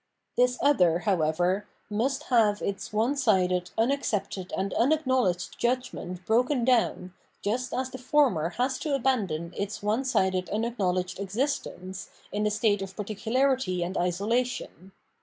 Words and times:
This 0.35 0.57
other, 0.63 0.97
however, 0.97 1.67
must 1.87 2.23
have 2.23 2.59
its 2.63 2.89
onesided, 2.91 3.69
unaccepted, 3.77 4.51
and 4.57 4.73
unacknowledged 4.73 5.59
judgment 5.59 6.25
broken 6.25 6.65
down, 6.65 7.13
just 7.43 7.71
as 7.71 7.91
the 7.91 7.99
former 7.99 8.49
has 8.49 8.79
to 8.79 8.95
abandon 8.95 9.53
its 9.55 9.81
onesided 9.83 10.49
unaclmowledged. 10.49 11.19
existence 11.19 12.09
in 12.31 12.47
a 12.47 12.49
state 12.49 12.81
of 12.81 12.95
par 12.95 13.05
ticularity 13.05 13.85
and 13.85 13.95
isolation. 13.95 14.91